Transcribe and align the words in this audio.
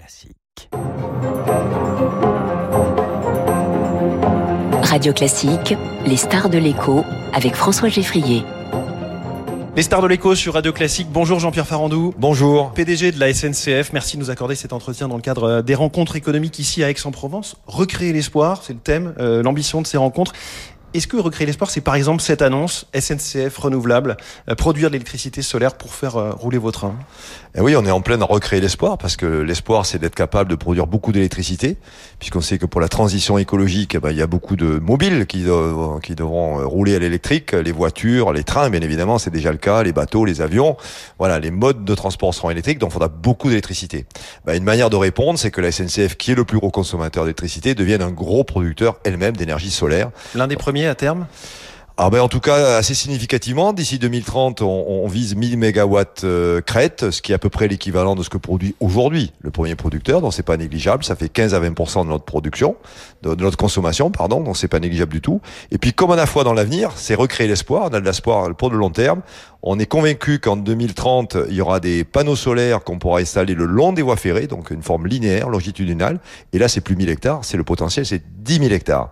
Classique. 0.00 0.70
Radio 4.82 5.12
Classique, 5.12 5.74
les 6.06 6.16
stars 6.16 6.48
de 6.48 6.56
l'écho 6.56 7.04
avec 7.34 7.54
François 7.54 7.90
Geffrier. 7.90 8.42
Les 9.76 9.82
stars 9.82 10.00
de 10.00 10.06
l'écho 10.06 10.34
sur 10.34 10.54
Radio 10.54 10.72
Classique. 10.72 11.08
Bonjour 11.12 11.38
Jean-Pierre 11.38 11.66
Farandou. 11.66 12.14
Bonjour. 12.16 12.72
PDG 12.72 13.12
de 13.12 13.20
la 13.20 13.34
SNCF. 13.34 13.92
Merci 13.92 14.16
de 14.16 14.22
nous 14.22 14.30
accorder 14.30 14.54
cet 14.54 14.72
entretien 14.72 15.06
dans 15.06 15.16
le 15.16 15.22
cadre 15.22 15.44
euh, 15.44 15.62
des 15.62 15.74
rencontres 15.74 16.16
économiques 16.16 16.58
ici 16.58 16.82
à 16.82 16.88
Aix-en-Provence. 16.88 17.56
Recréer 17.66 18.14
l'espoir, 18.14 18.62
c'est 18.62 18.72
le 18.72 18.78
thème, 18.78 19.14
euh, 19.18 19.42
l'ambition 19.42 19.82
de 19.82 19.86
ces 19.86 19.98
rencontres. 19.98 20.32
Est-ce 20.92 21.06
que 21.06 21.16
recréer 21.16 21.46
l'espoir, 21.46 21.70
c'est 21.70 21.80
par 21.80 21.94
exemple 21.94 22.20
cette 22.20 22.42
annonce 22.42 22.86
SNCF 22.98 23.56
renouvelable, 23.58 24.16
euh, 24.48 24.56
produire 24.56 24.88
de 24.88 24.94
l'électricité 24.94 25.40
solaire 25.40 25.74
pour 25.74 25.94
faire 25.94 26.16
euh, 26.16 26.32
rouler 26.32 26.58
vos 26.58 26.72
trains? 26.72 26.96
Eh 27.54 27.60
Oui, 27.60 27.76
on 27.76 27.84
est 27.84 27.92
en 27.92 28.00
plein 28.00 28.20
à 28.20 28.24
recréer 28.24 28.60
l'espoir 28.60 28.98
parce 28.98 29.16
que 29.16 29.26
l'espoir, 29.26 29.86
c'est 29.86 30.00
d'être 30.00 30.16
capable 30.16 30.50
de 30.50 30.56
produire 30.56 30.88
beaucoup 30.88 31.12
d'électricité, 31.12 31.76
puisqu'on 32.18 32.40
sait 32.40 32.58
que 32.58 32.66
pour 32.66 32.80
la 32.80 32.88
transition 32.88 33.38
écologique, 33.38 33.94
eh 33.94 34.00
ben, 34.00 34.10
il 34.10 34.16
y 34.16 34.22
a 34.22 34.26
beaucoup 34.26 34.56
de 34.56 34.80
mobiles 34.80 35.26
qui, 35.26 35.44
qui 36.02 36.14
devront 36.16 36.58
euh, 36.58 36.66
rouler 36.66 36.96
à 36.96 36.98
l'électrique, 36.98 37.52
les 37.52 37.70
voitures, 37.70 38.32
les 38.32 38.42
trains, 38.42 38.68
bien 38.68 38.80
évidemment, 38.80 39.18
c'est 39.18 39.30
déjà 39.30 39.52
le 39.52 39.58
cas, 39.58 39.84
les 39.84 39.92
bateaux, 39.92 40.24
les 40.24 40.40
avions. 40.40 40.76
Voilà, 41.20 41.38
les 41.38 41.52
modes 41.52 41.84
de 41.84 41.94
transport 41.94 42.34
seront 42.34 42.50
électriques, 42.50 42.78
donc 42.78 42.90
il 42.90 42.94
faudra 42.94 43.08
beaucoup 43.08 43.48
d'électricité. 43.48 44.06
Ben, 44.44 44.56
une 44.56 44.64
manière 44.64 44.90
de 44.90 44.96
répondre, 44.96 45.38
c'est 45.38 45.52
que 45.52 45.60
la 45.60 45.70
SNCF, 45.70 46.16
qui 46.16 46.32
est 46.32 46.36
le 46.36 46.44
plus 46.44 46.58
gros 46.58 46.70
consommateur 46.70 47.22
d'électricité, 47.22 47.76
devienne 47.76 48.02
un 48.02 48.10
gros 48.10 48.42
producteur 48.42 48.98
elle-même 49.04 49.36
d'énergie 49.36 49.70
solaire. 49.70 50.10
L'un 50.34 50.48
des 50.48 50.56
premiers 50.56 50.79
à 50.86 50.94
terme? 50.94 51.26
Ah 52.02 52.08
ben 52.08 52.22
en 52.22 52.28
tout 52.28 52.40
cas 52.40 52.78
assez 52.78 52.94
significativement, 52.94 53.74
d'ici 53.74 53.98
2030, 53.98 54.62
on, 54.62 55.06
vise 55.06 55.36
1000 55.36 55.58
mégawatts 55.58 56.24
euh, 56.24 56.62
crête, 56.62 57.10
ce 57.10 57.20
qui 57.20 57.32
est 57.32 57.34
à 57.34 57.38
peu 57.38 57.50
près 57.50 57.68
l'équivalent 57.68 58.14
de 58.14 58.22
ce 58.22 58.30
que 58.30 58.38
produit 58.38 58.74
aujourd'hui 58.80 59.34
le 59.42 59.50
premier 59.50 59.74
producteur, 59.74 60.22
donc 60.22 60.32
c'est 60.32 60.42
pas 60.42 60.56
négligeable, 60.56 61.04
ça 61.04 61.14
fait 61.14 61.28
15 61.28 61.52
à 61.52 61.60
20% 61.60 62.04
de 62.04 62.08
notre 62.08 62.24
production, 62.24 62.76
de, 63.20 63.34
notre 63.34 63.58
consommation, 63.58 64.10
pardon, 64.10 64.40
donc 64.40 64.56
c'est 64.56 64.66
pas 64.66 64.80
négligeable 64.80 65.12
du 65.12 65.20
tout. 65.20 65.42
Et 65.72 65.76
puis 65.76 65.92
comme 65.92 66.08
on 66.08 66.16
a 66.16 66.24
foi 66.24 66.42
dans 66.42 66.54
l'avenir, 66.54 66.92
c'est 66.96 67.14
recréer 67.14 67.48
l'espoir, 67.48 67.88
on 67.90 67.94
a 67.94 68.00
de 68.00 68.06
l'espoir 68.06 68.54
pour 68.54 68.70
le 68.70 68.78
long 68.78 68.88
terme. 68.88 69.20
On 69.62 69.78
est 69.78 69.86
convaincu 69.86 70.38
qu'en 70.38 70.56
2030, 70.56 71.36
il 71.50 71.54
y 71.54 71.60
aura 71.60 71.80
des 71.80 72.02
panneaux 72.02 72.36
solaires 72.36 72.82
qu'on 72.82 72.98
pourra 72.98 73.20
installer 73.20 73.54
le 73.54 73.66
long 73.66 73.92
des 73.92 74.00
voies 74.00 74.16
ferrées, 74.16 74.46
donc 74.46 74.70
une 74.70 74.82
forme 74.82 75.06
linéaire, 75.06 75.50
longitudinale. 75.50 76.18
Et 76.54 76.58
là, 76.58 76.66
c'est 76.66 76.80
plus 76.80 76.96
1000 76.96 77.10
hectares, 77.10 77.44
c'est 77.44 77.58
le 77.58 77.64
potentiel, 77.64 78.06
c'est 78.06 78.22
10 78.42 78.58
000 78.58 78.70
hectares. 78.70 79.10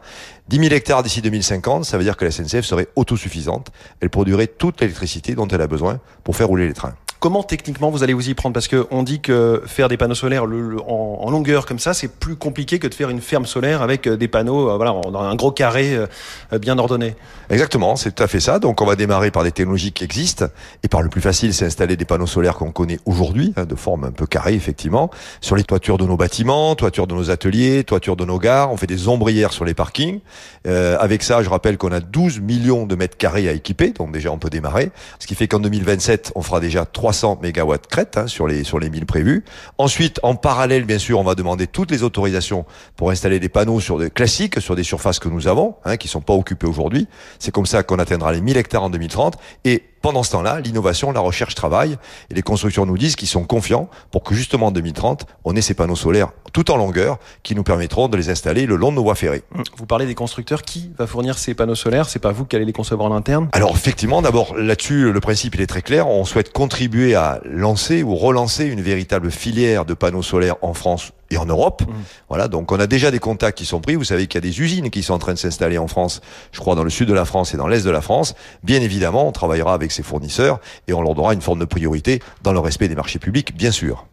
10 0.48 0.58
000 0.58 0.74
hectares 0.74 1.02
d'ici 1.02 1.20
2050, 1.20 1.84
ça 1.84 1.98
veut 1.98 2.04
dire 2.04 2.16
que 2.16 2.24
la 2.24 2.30
SNCF 2.30 2.62
serait 2.62 2.88
autosuffisante. 2.96 3.70
Elle 4.00 4.08
produirait 4.08 4.46
toute 4.46 4.80
l'électricité 4.80 5.34
dont 5.34 5.46
elle 5.48 5.60
a 5.60 5.66
besoin 5.66 6.00
pour 6.24 6.34
faire 6.34 6.48
rouler 6.48 6.66
les 6.66 6.72
trains. 6.72 6.94
Comment 7.20 7.42
techniquement 7.42 7.90
vous 7.90 8.04
allez 8.04 8.12
vous 8.12 8.28
y 8.28 8.34
prendre? 8.34 8.52
Parce 8.52 8.68
qu'on 8.68 9.02
dit 9.02 9.20
que 9.20 9.60
faire 9.66 9.88
des 9.88 9.96
panneaux 9.96 10.14
solaires 10.14 10.44
en, 10.44 11.30
longueur 11.32 11.66
comme 11.66 11.80
ça, 11.80 11.92
c'est 11.92 12.06
plus 12.06 12.36
compliqué 12.36 12.78
que 12.78 12.86
de 12.86 12.94
faire 12.94 13.10
une 13.10 13.20
ferme 13.20 13.44
solaire 13.44 13.82
avec 13.82 14.06
euh, 14.06 14.16
des 14.16 14.28
panneaux, 14.28 14.70
euh, 14.70 14.76
voilà, 14.76 14.92
dans 14.92 15.20
un 15.20 15.34
gros 15.34 15.50
carré 15.50 15.96
euh, 15.96 16.58
bien 16.60 16.78
ordonné. 16.78 17.16
Exactement, 17.50 17.96
c'est 17.96 18.14
tout 18.14 18.22
à 18.22 18.28
fait 18.28 18.38
ça. 18.38 18.60
Donc 18.60 18.80
on 18.80 18.86
va 18.86 18.94
démarrer 18.94 19.32
par 19.32 19.42
des 19.42 19.50
technologies 19.50 19.90
qui 19.90 20.04
existent 20.04 20.46
et 20.84 20.88
par 20.88 21.02
le 21.02 21.08
plus 21.08 21.20
facile, 21.20 21.52
c'est 21.52 21.64
installer 21.64 21.96
des 21.96 22.04
panneaux 22.04 22.28
solaires 22.28 22.54
qu'on 22.54 22.70
connaît 22.70 23.00
aujourd'hui, 23.04 23.52
hein, 23.56 23.64
de 23.64 23.74
forme 23.74 24.04
un 24.04 24.12
peu 24.12 24.26
carrée 24.26 24.54
effectivement, 24.54 25.10
sur 25.40 25.56
les 25.56 25.64
toitures 25.64 25.98
de 25.98 26.04
nos 26.04 26.16
bâtiments, 26.16 26.76
toitures 26.76 27.08
de 27.08 27.14
nos 27.14 27.30
ateliers, 27.30 27.82
toitures 27.82 28.16
de 28.16 28.24
nos 28.24 28.38
gares. 28.38 28.70
On 28.70 28.76
fait 28.76 28.86
des 28.86 29.08
ombrières 29.08 29.52
sur 29.52 29.64
les 29.64 29.74
parkings. 29.74 30.20
avec 30.64 31.24
ça, 31.24 31.42
je 31.42 31.50
rappelle 31.50 31.78
qu'on 31.78 31.90
a 31.90 32.00
12 32.00 32.38
millions 32.40 32.86
de 32.86 32.94
mètres 32.94 33.16
carrés 33.16 33.48
à 33.48 33.52
équiper, 33.52 33.90
donc 33.90 34.12
déjà 34.12 34.30
on 34.30 34.38
peut 34.38 34.50
démarrer. 34.50 34.92
Ce 35.18 35.26
qui 35.26 35.34
fait 35.34 35.48
qu'en 35.48 35.58
2027, 35.58 36.32
on 36.36 36.42
fera 36.42 36.60
déjà 36.60 36.86
3 36.86 37.07
300 37.08 37.38
mégawatts 37.40 37.86
crête 37.86 38.18
hein, 38.18 38.26
sur 38.26 38.46
les 38.46 38.64
sur 38.64 38.78
les 38.78 38.90
1000 38.90 39.06
prévus. 39.06 39.42
Ensuite, 39.78 40.20
en 40.22 40.34
parallèle, 40.34 40.84
bien 40.84 40.98
sûr, 40.98 41.18
on 41.18 41.24
va 41.24 41.34
demander 41.34 41.66
toutes 41.66 41.90
les 41.90 42.02
autorisations 42.02 42.66
pour 42.96 43.10
installer 43.10 43.40
des 43.40 43.48
panneaux 43.48 43.80
sur 43.80 43.98
des 43.98 44.10
classiques 44.10 44.60
sur 44.60 44.76
des 44.76 44.82
surfaces 44.82 45.18
que 45.18 45.30
nous 45.30 45.48
avons, 45.48 45.76
hein, 45.86 45.96
qui 45.96 46.06
sont 46.06 46.20
pas 46.20 46.34
occupées 46.34 46.66
aujourd'hui. 46.66 47.08
C'est 47.38 47.50
comme 47.50 47.64
ça 47.64 47.82
qu'on 47.82 47.98
atteindra 47.98 48.32
les 48.32 48.42
1000 48.42 48.58
hectares 48.58 48.82
en 48.82 48.90
2030 48.90 49.38
et 49.64 49.84
pendant 50.02 50.22
ce 50.22 50.32
temps-là, 50.32 50.60
l'innovation, 50.60 51.12
la 51.12 51.20
recherche 51.20 51.54
travaille 51.54 51.98
et 52.30 52.34
les 52.34 52.42
constructeurs 52.42 52.86
nous 52.86 52.98
disent 52.98 53.16
qu'ils 53.16 53.28
sont 53.28 53.44
confiants 53.44 53.88
pour 54.10 54.22
que 54.22 54.34
justement 54.34 54.66
en 54.66 54.70
2030, 54.70 55.26
on 55.44 55.56
ait 55.56 55.60
ces 55.60 55.74
panneaux 55.74 55.96
solaires 55.96 56.30
tout 56.52 56.70
en 56.70 56.76
longueur 56.76 57.18
qui 57.42 57.54
nous 57.54 57.62
permettront 57.62 58.08
de 58.08 58.16
les 58.16 58.30
installer 58.30 58.66
le 58.66 58.76
long 58.76 58.90
de 58.90 58.96
nos 58.96 59.02
voies 59.02 59.14
ferrées. 59.14 59.42
Vous 59.76 59.86
parlez 59.86 60.06
des 60.06 60.14
constructeurs, 60.14 60.62
qui 60.62 60.90
va 60.98 61.06
fournir 61.06 61.38
ces 61.38 61.54
panneaux 61.54 61.74
solaires? 61.74 62.08
C'est 62.08 62.18
pas 62.18 62.32
vous 62.32 62.44
qui 62.44 62.56
allez 62.56 62.64
les 62.64 62.72
concevoir 62.72 63.10
en 63.10 63.14
interne? 63.14 63.48
Alors 63.52 63.74
effectivement, 63.74 64.22
d'abord 64.22 64.56
là-dessus, 64.56 65.12
le 65.12 65.20
principe 65.20 65.54
il 65.54 65.60
est 65.60 65.66
très 65.66 65.82
clair. 65.82 66.08
On 66.08 66.24
souhaite 66.24 66.52
contribuer 66.52 67.14
à 67.14 67.40
lancer 67.44 68.02
ou 68.02 68.14
relancer 68.14 68.64
une 68.64 68.80
véritable 68.80 69.30
filière 69.30 69.84
de 69.84 69.94
panneaux 69.94 70.22
solaires 70.22 70.56
en 70.62 70.74
France 70.74 71.12
et 71.30 71.36
en 71.36 71.46
Europe. 71.46 71.82
Mmh. 71.82 71.92
Voilà, 72.28 72.48
donc 72.48 72.72
on 72.72 72.80
a 72.80 72.86
déjà 72.86 73.10
des 73.10 73.18
contacts 73.18 73.58
qui 73.58 73.66
sont 73.66 73.80
pris. 73.80 73.94
Vous 73.94 74.04
savez 74.04 74.26
qu'il 74.26 74.36
y 74.36 74.44
a 74.44 74.48
des 74.48 74.60
usines 74.60 74.90
qui 74.90 75.02
sont 75.02 75.14
en 75.14 75.18
train 75.18 75.34
de 75.34 75.38
s'installer 75.38 75.78
en 75.78 75.88
France, 75.88 76.20
je 76.52 76.60
crois 76.60 76.74
dans 76.74 76.84
le 76.84 76.90
sud 76.90 77.08
de 77.08 77.14
la 77.14 77.24
France 77.24 77.54
et 77.54 77.56
dans 77.56 77.68
l'est 77.68 77.84
de 77.84 77.90
la 77.90 78.00
France. 78.00 78.34
Bien 78.62 78.80
évidemment, 78.80 79.28
on 79.28 79.32
travaillera 79.32 79.74
avec 79.74 79.92
ces 79.92 80.02
fournisseurs 80.02 80.60
et 80.86 80.92
on 80.92 81.02
leur 81.02 81.14
donnera 81.14 81.34
une 81.34 81.42
forme 81.42 81.60
de 81.60 81.64
priorité 81.64 82.22
dans 82.42 82.52
le 82.52 82.60
respect 82.60 82.88
des 82.88 82.94
marchés 82.94 83.18
publics, 83.18 83.56
bien 83.56 83.70
sûr. 83.70 84.06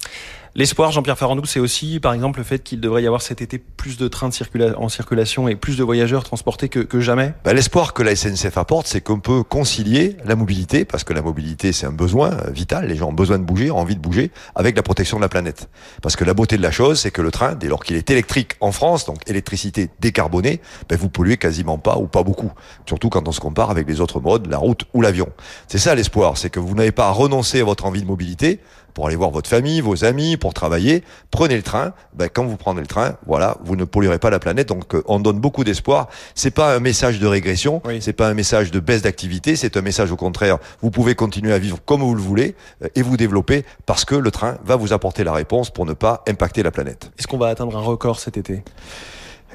L'espoir, 0.58 0.94
Jean-Pierre 0.94 1.18
Farandou, 1.18 1.44
c'est 1.44 1.60
aussi, 1.60 2.00
par 2.00 2.14
exemple, 2.14 2.40
le 2.40 2.46
fait 2.46 2.60
qu'il 2.60 2.80
devrait 2.80 3.04
y 3.04 3.08
avoir 3.08 3.22
cet 3.22 3.42
été 3.42 3.58
plus 3.58 3.98
de 3.98 4.08
trains 4.08 4.30
de 4.30 4.76
en 4.78 4.88
circulation 4.88 5.50
et 5.50 5.56
plus 5.58 5.76
de 5.76 5.84
voyageurs 5.84 6.24
transportés 6.24 6.70
que, 6.70 7.02
jamais 7.02 7.34
bah, 7.44 7.52
L'espoir 7.52 7.94
que 7.94 8.02
la 8.02 8.16
SNCF 8.16 8.58
apporte, 8.58 8.88
c'est 8.88 9.02
qu'on 9.02 9.20
peut 9.20 9.44
concilier 9.44 10.16
la 10.24 10.38
mobilité, 10.38 10.86
parce 10.86 11.04
que 11.04 11.12
la 11.12 11.22
mobilité, 11.22 11.74
c'est 11.74 11.86
un 11.86 11.92
besoin 11.92 12.38
vital, 12.54 12.88
les 12.88 12.96
gens 12.96 13.10
ont 13.10 13.14
besoin 13.14 13.38
de 13.38 13.44
bouger, 13.44 13.70
ont 13.70 13.80
envie 13.80 13.98
de 13.98 14.00
bouger, 14.00 14.32
avec 14.56 14.78
la 14.78 14.82
protection 14.82 15.18
de 15.18 15.24
la 15.24 15.28
planète. 15.28 15.68
Parce 16.02 16.16
que 16.16 16.24
la 16.24 16.34
beauté 16.34 16.56
de 16.56 16.62
la 16.62 16.72
chose, 16.72 17.02
c'est 17.02 17.12
que 17.12 17.22
le 17.22 17.32
train, 17.32 17.56
dès 17.56 17.68
lors 17.68 17.84
qu'il 17.84 17.98
est 17.98 18.10
électrique 18.10 18.54
en 18.62 18.72
France, 18.72 19.06
donc 19.06 19.30
électricité 19.30 19.90
décarbonée, 20.00 20.62
ben 20.88 20.98
vous 20.98 21.10
polluez 21.10 21.36
quasiment 21.36 21.80
pas 21.80 21.98
ou 21.98 22.08
pas 22.08 22.24
beaucoup. 22.24 22.54
Surtout 22.86 23.10
quand 23.10 23.28
on 23.28 23.34
se 23.34 23.42
compare 23.42 23.72
avec 23.72 23.90
les 23.90 24.00
autres 24.00 24.22
modes, 24.22 24.48
la 24.48 24.58
route 24.58 24.86
ou 24.94 25.02
l'avion. 25.02 25.28
C'est 25.68 25.80
ça 25.80 25.96
l'espoir, 25.96 26.38
c'est 26.38 26.50
que 26.50 26.62
vous 26.62 26.76
n'avez 26.76 26.94
pas 26.94 27.08
à 27.08 27.12
renoncer 27.12 27.60
à 27.60 27.66
votre 27.66 27.86
envie 27.86 28.02
de 28.02 28.08
mobilité, 28.08 28.62
pour 28.96 29.08
aller 29.08 29.16
voir 29.16 29.30
votre 29.30 29.50
famille, 29.50 29.82
vos 29.82 30.06
amis, 30.06 30.38
pour 30.38 30.56
travailler, 30.56 31.04
prenez 31.30 31.56
le 31.58 31.62
train. 31.62 31.94
Ben, 32.14 32.30
quand 32.34 32.46
vous 32.46 32.56
prenez 32.56 32.82
le 32.82 32.88
train, 32.88 33.18
voilà, 33.28 33.58
vous 33.64 33.76
ne 33.76 33.84
polluerez 33.84 34.18
pas 34.18 34.32
la 34.32 34.40
planète. 34.40 34.70
Donc, 34.70 34.96
euh, 34.96 35.04
on 35.06 35.20
donne 35.20 35.40
beaucoup 35.40 35.64
d'espoir. 35.64 36.08
C'est 36.34 36.50
pas 36.50 36.74
un 36.74 36.80
message 36.80 37.20
de 37.20 37.28
régression, 37.28 37.82
c'est 38.00 38.14
pas 38.14 38.30
un 38.30 38.34
message 38.34 38.72
de 38.72 38.80
baisse 38.80 39.04
d'activité, 39.04 39.58
c'est 39.58 39.78
un 39.78 39.82
message 39.82 40.12
au 40.12 40.16
contraire. 40.16 40.58
Vous 40.82 40.90
pouvez 40.90 41.14
continuer 41.14 41.54
à 41.54 41.60
vivre 41.60 41.78
comme 41.86 42.02
vous 42.02 42.16
le 42.16 42.22
voulez 42.22 42.56
euh, 42.84 42.88
et 42.96 43.02
vous 43.02 43.18
développer 43.18 43.66
parce 43.86 44.06
que 44.06 44.16
le 44.16 44.32
train 44.32 44.58
va 44.64 44.78
vous 44.78 44.94
apporter 44.94 45.26
la 45.26 45.34
réponse 45.34 45.70
pour 45.70 45.86
ne 45.86 45.94
pas 45.94 46.24
impacter 46.28 46.64
la 46.64 46.72
planète. 46.72 47.12
Est-ce 47.20 47.28
qu'on 47.28 47.38
va 47.38 47.48
atteindre 47.48 47.78
un 47.78 47.82
record 47.82 48.20
cet 48.20 48.38
été? 48.38 48.64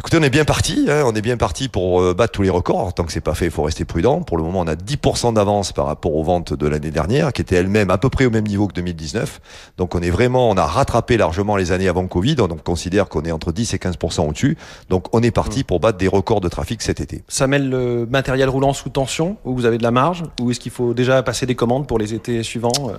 Écoutez, 0.00 0.16
on 0.16 0.22
est 0.22 0.30
bien 0.30 0.46
parti, 0.46 0.86
hein, 0.88 1.02
on 1.04 1.14
est 1.14 1.20
bien 1.20 1.36
parti 1.36 1.68
pour 1.68 2.00
euh, 2.00 2.14
battre 2.14 2.32
tous 2.32 2.40
les 2.40 2.48
records. 2.48 2.94
Tant 2.94 3.04
que 3.04 3.12
c'est 3.12 3.20
pas 3.20 3.34
fait, 3.34 3.44
il 3.44 3.50
faut 3.50 3.64
rester 3.64 3.84
prudent. 3.84 4.22
Pour 4.22 4.38
le 4.38 4.42
moment, 4.42 4.60
on 4.60 4.66
a 4.66 4.74
10% 4.74 5.34
d'avance 5.34 5.72
par 5.72 5.84
rapport 5.84 6.16
aux 6.16 6.22
ventes 6.22 6.54
de 6.54 6.66
l'année 6.66 6.90
dernière, 6.90 7.34
qui 7.34 7.42
étaient 7.42 7.56
elles-mêmes 7.56 7.90
à 7.90 7.98
peu 7.98 8.08
près 8.08 8.24
au 8.24 8.30
même 8.30 8.46
niveau 8.46 8.66
que 8.66 8.72
2019. 8.72 9.42
Donc 9.76 9.94
on 9.94 10.00
est 10.00 10.08
vraiment, 10.08 10.48
on 10.48 10.56
a 10.56 10.64
rattrapé 10.64 11.18
largement 11.18 11.54
les 11.54 11.70
années 11.70 11.86
avant 11.86 12.06
Covid. 12.06 12.36
Donc 12.36 12.50
on 12.52 12.56
considère 12.56 13.10
qu'on 13.10 13.24
est 13.24 13.30
entre 13.30 13.52
10 13.52 13.74
et 13.74 13.76
15% 13.76 14.26
au-dessus. 14.26 14.56
Donc 14.88 15.14
on 15.14 15.22
est 15.22 15.30
parti 15.30 15.60
mmh. 15.60 15.64
pour 15.64 15.80
battre 15.80 15.98
des 15.98 16.08
records 16.08 16.40
de 16.40 16.48
trafic 16.48 16.80
cet 16.80 17.00
été. 17.00 17.22
Ça 17.28 17.46
mêle 17.46 17.68
le 17.68 18.06
matériel 18.06 18.48
roulant 18.48 18.72
sous 18.72 18.88
tension, 18.88 19.36
où 19.44 19.54
vous 19.54 19.66
avez 19.66 19.76
de 19.76 19.82
la 19.82 19.90
marge, 19.90 20.24
ou 20.40 20.50
est-ce 20.50 20.60
qu'il 20.60 20.72
faut 20.72 20.94
déjà 20.94 21.22
passer 21.22 21.44
des 21.44 21.54
commandes 21.54 21.86
pour 21.86 21.98
les 21.98 22.14
étés 22.14 22.42
suivants 22.42 22.72
euh? 22.88 22.94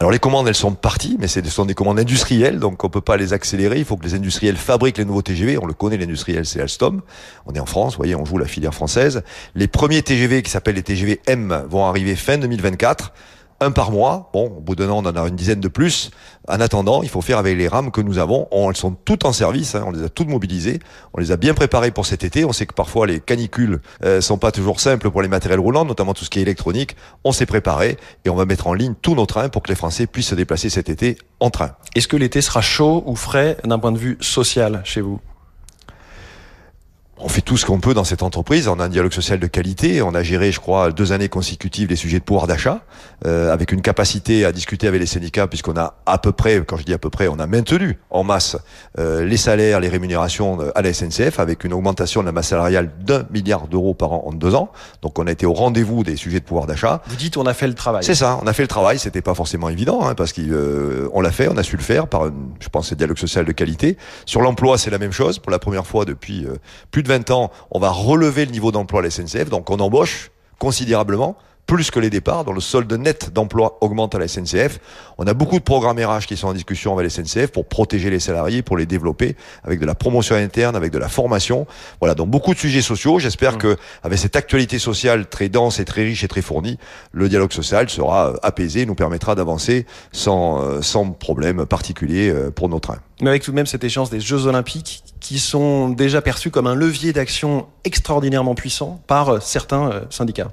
Alors 0.00 0.10
les 0.10 0.18
commandes, 0.18 0.48
elles 0.48 0.54
sont 0.54 0.72
parties, 0.74 1.16
mais 1.18 1.28
ce 1.28 1.42
sont 1.44 1.64
des 1.64 1.74
commandes 1.74 1.98
industrielles, 1.98 2.58
donc 2.58 2.84
on 2.84 2.90
peut 2.90 3.00
pas 3.00 3.16
les 3.16 3.32
accélérer. 3.32 3.78
Il 3.78 3.84
faut 3.84 3.96
que 3.96 4.04
les 4.04 4.14
industriels 4.14 4.56
fabriquent 4.56 4.98
les 4.98 5.04
nouveaux 5.04 5.22
TGV. 5.22 5.58
On 5.58 5.66
le 5.66 5.72
connaît, 5.72 5.96
l'industriel, 5.96 6.44
c'est 6.44 6.60
Alstom. 6.60 7.00
On 7.46 7.52
est 7.52 7.60
en 7.60 7.66
France, 7.66 7.94
vous 7.94 7.98
voyez, 7.98 8.14
on 8.14 8.24
joue 8.24 8.38
la 8.38 8.46
filière 8.46 8.74
française. 8.74 9.22
Les 9.54 9.68
premiers 9.68 10.02
TGV 10.02 10.42
qui 10.42 10.50
s'appellent 10.50 10.74
les 10.74 10.82
TGV 10.82 11.20
M 11.26 11.64
vont 11.68 11.86
arriver 11.86 12.16
fin 12.16 12.38
2024 12.38 13.12
un 13.60 13.70
par 13.70 13.90
mois. 13.90 14.30
Bon, 14.32 14.46
au 14.46 14.60
bout 14.60 14.74
d'un 14.74 14.88
an, 14.90 15.04
on 15.04 15.08
en 15.08 15.16
a 15.16 15.28
une 15.28 15.36
dizaine 15.36 15.60
de 15.60 15.68
plus. 15.68 16.10
En 16.48 16.60
attendant, 16.60 17.02
il 17.02 17.08
faut 17.08 17.20
faire 17.20 17.38
avec 17.38 17.56
les 17.56 17.68
rames 17.68 17.90
que 17.90 18.00
nous 18.00 18.18
avons. 18.18 18.48
elles 18.52 18.76
sont 18.76 18.92
toutes 19.04 19.24
en 19.24 19.32
service, 19.32 19.74
hein. 19.74 19.84
on 19.86 19.90
les 19.90 20.02
a 20.02 20.08
toutes 20.08 20.28
mobilisées. 20.28 20.80
On 21.14 21.20
les 21.20 21.32
a 21.32 21.36
bien 21.36 21.54
préparées 21.54 21.90
pour 21.90 22.06
cet 22.06 22.24
été. 22.24 22.44
On 22.44 22.52
sait 22.52 22.66
que 22.66 22.74
parfois 22.74 23.06
les 23.06 23.20
canicules 23.20 23.80
euh, 24.04 24.20
sont 24.20 24.38
pas 24.38 24.52
toujours 24.52 24.80
simples 24.80 25.10
pour 25.10 25.22
les 25.22 25.28
matériels 25.28 25.60
roulants, 25.60 25.84
notamment 25.84 26.14
tout 26.14 26.24
ce 26.24 26.30
qui 26.30 26.38
est 26.38 26.42
électronique. 26.42 26.96
On 27.24 27.32
s'est 27.32 27.46
préparé 27.46 27.96
et 28.24 28.30
on 28.30 28.34
va 28.34 28.44
mettre 28.44 28.66
en 28.66 28.74
ligne 28.74 28.94
tous 29.00 29.14
nos 29.14 29.26
trains 29.26 29.48
pour 29.48 29.62
que 29.62 29.68
les 29.68 29.76
Français 29.76 30.06
puissent 30.06 30.28
se 30.28 30.34
déplacer 30.34 30.70
cet 30.70 30.88
été 30.88 31.16
en 31.40 31.50
train. 31.50 31.72
Est-ce 31.94 32.08
que 32.08 32.16
l'été 32.16 32.40
sera 32.40 32.60
chaud 32.60 33.02
ou 33.06 33.16
frais 33.16 33.56
d'un 33.64 33.78
point 33.78 33.92
de 33.92 33.98
vue 33.98 34.18
social 34.20 34.82
chez 34.84 35.00
vous? 35.00 35.20
On 37.18 37.28
fait 37.28 37.40
tout 37.40 37.56
ce 37.56 37.64
qu'on 37.64 37.78
peut 37.78 37.94
dans 37.94 38.04
cette 38.04 38.22
entreprise. 38.22 38.66
On 38.66 38.80
a 38.80 38.84
un 38.84 38.88
dialogue 38.88 39.12
social 39.12 39.38
de 39.38 39.46
qualité. 39.46 40.02
On 40.02 40.14
a 40.14 40.22
géré, 40.22 40.50
je 40.50 40.58
crois, 40.58 40.90
deux 40.90 41.12
années 41.12 41.28
consécutives 41.28 41.88
les 41.88 41.96
sujets 41.96 42.18
de 42.18 42.24
pouvoir 42.24 42.46
d'achat, 42.46 42.80
euh, 43.24 43.52
avec 43.52 43.70
une 43.72 43.82
capacité 43.82 44.44
à 44.44 44.52
discuter 44.52 44.88
avec 44.88 45.00
les 45.00 45.06
syndicats, 45.06 45.46
puisqu'on 45.46 45.76
a 45.76 45.94
à 46.06 46.18
peu 46.18 46.32
près, 46.32 46.62
quand 46.66 46.76
je 46.76 46.84
dis 46.84 46.92
à 46.92 46.98
peu 46.98 47.10
près, 47.10 47.28
on 47.28 47.38
a 47.38 47.46
maintenu 47.46 47.98
en 48.10 48.24
masse 48.24 48.56
euh, 48.98 49.24
les 49.24 49.36
salaires, 49.36 49.80
les 49.80 49.88
rémunérations 49.88 50.58
à 50.74 50.82
la 50.82 50.92
SNCF, 50.92 51.38
avec 51.38 51.64
une 51.64 51.72
augmentation 51.72 52.20
de 52.20 52.26
la 52.26 52.32
masse 52.32 52.48
salariale 52.48 52.90
d'un 53.00 53.24
milliard 53.30 53.68
d'euros 53.68 53.94
par 53.94 54.12
an 54.12 54.24
en 54.26 54.32
deux 54.32 54.54
ans. 54.54 54.72
Donc 55.02 55.18
on 55.18 55.26
a 55.26 55.30
été 55.30 55.46
au 55.46 55.52
rendez-vous 55.52 56.02
des 56.02 56.16
sujets 56.16 56.40
de 56.40 56.44
pouvoir 56.44 56.66
d'achat. 56.66 57.02
Vous 57.06 57.16
dites 57.16 57.36
on 57.36 57.46
a 57.46 57.54
fait 57.54 57.68
le 57.68 57.74
travail. 57.74 58.02
C'est 58.02 58.14
ça, 58.16 58.40
on 58.42 58.46
a 58.46 58.52
fait 58.52 58.62
le 58.62 58.68
travail. 58.68 58.98
C'était 58.98 59.22
pas 59.22 59.34
forcément 59.34 59.68
évident, 59.68 60.04
hein, 60.04 60.14
parce 60.14 60.32
qu'on 60.32 60.42
euh, 60.48 61.22
l'a 61.22 61.32
fait, 61.32 61.48
on 61.48 61.56
a 61.56 61.62
su 61.62 61.76
le 61.76 61.82
faire 61.82 62.08
par, 62.08 62.30
je 62.60 62.68
pense, 62.68 62.92
un 62.92 62.96
dialogue 62.96 63.18
social 63.18 63.44
de 63.44 63.52
qualité. 63.52 63.96
Sur 64.26 64.40
l'emploi, 64.40 64.78
c'est 64.78 64.90
la 64.90 64.98
même 64.98 65.12
chose. 65.12 65.38
Pour 65.38 65.52
la 65.52 65.60
première 65.60 65.86
fois 65.86 66.04
depuis 66.04 66.46
plus 66.90 67.03
de 67.03 67.03
20 67.08 67.30
ans, 67.30 67.50
on 67.70 67.78
va 67.78 67.90
relever 67.90 68.44
le 68.44 68.52
niveau 68.52 68.72
d'emploi 68.72 69.00
à 69.00 69.02
la 69.02 69.10
SNCF, 69.10 69.48
donc 69.48 69.70
on 69.70 69.78
embauche 69.78 70.30
considérablement 70.58 71.36
plus 71.66 71.90
que 71.90 71.98
les 71.98 72.10
départs, 72.10 72.44
dont 72.44 72.52
le 72.52 72.60
solde 72.60 72.92
net 72.92 73.32
d'emploi 73.32 73.78
augmente 73.80 74.14
à 74.14 74.18
la 74.18 74.28
SNCF. 74.28 74.78
On 75.18 75.26
a 75.26 75.34
beaucoup 75.34 75.58
de 75.58 75.64
programmes 75.64 75.98
RH 75.98 76.26
qui 76.26 76.36
sont 76.36 76.48
en 76.48 76.52
discussion 76.52 76.96
avec 76.96 77.04
la 77.04 77.24
SNCF 77.24 77.52
pour 77.52 77.66
protéger 77.66 78.10
les 78.10 78.20
salariés, 78.20 78.62
pour 78.62 78.76
les 78.76 78.86
développer, 78.86 79.36
avec 79.62 79.80
de 79.80 79.86
la 79.86 79.94
promotion 79.94 80.36
interne, 80.36 80.76
avec 80.76 80.92
de 80.92 80.98
la 80.98 81.08
formation. 81.08 81.66
Voilà, 82.00 82.14
donc 82.14 82.28
beaucoup 82.28 82.52
de 82.52 82.58
sujets 82.58 82.82
sociaux. 82.82 83.18
J'espère 83.18 83.54
mmh. 83.54 83.58
que 83.58 83.76
avec 84.02 84.18
cette 84.18 84.36
actualité 84.36 84.78
sociale 84.78 85.26
très 85.28 85.48
dense 85.48 85.80
et 85.80 85.84
très 85.84 86.02
riche 86.02 86.24
et 86.24 86.28
très 86.28 86.42
fournie, 86.42 86.78
le 87.12 87.28
dialogue 87.28 87.52
social 87.52 87.88
sera 87.88 88.28
euh, 88.28 88.36
apaisé 88.42 88.82
et 88.82 88.86
nous 88.86 88.94
permettra 88.94 89.34
d'avancer 89.34 89.86
sans, 90.12 90.62
euh, 90.62 90.82
sans 90.82 91.10
problème 91.10 91.64
particulier 91.66 92.28
euh, 92.30 92.50
pour 92.50 92.68
nos 92.68 92.80
trains. 92.80 92.98
Mais 93.20 93.30
avec 93.30 93.42
tout 93.42 93.52
de 93.52 93.56
même 93.56 93.66
cette 93.66 93.84
échéance 93.84 94.10
des 94.10 94.20
Jeux 94.20 94.46
Olympiques 94.46 95.04
qui 95.20 95.38
sont 95.38 95.88
déjà 95.88 96.20
perçus 96.20 96.50
comme 96.50 96.66
un 96.66 96.74
levier 96.74 97.12
d'action 97.12 97.66
extraordinairement 97.84 98.54
puissant 98.54 99.00
par 99.06 99.40
certains 99.40 100.02
syndicats. 100.10 100.50